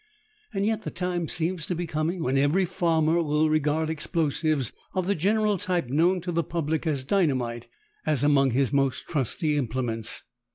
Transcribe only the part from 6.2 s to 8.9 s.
to the public as dynamite, as among his